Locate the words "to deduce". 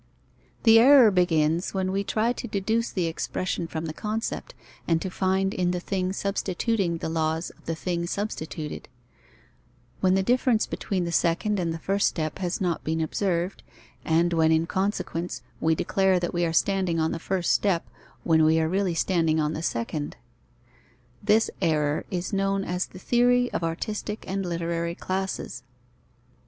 2.33-2.89